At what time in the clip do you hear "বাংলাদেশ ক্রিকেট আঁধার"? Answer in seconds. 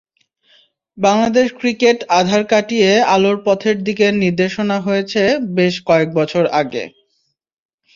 0.97-2.43